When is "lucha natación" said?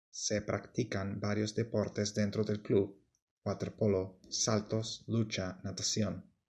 5.05-6.23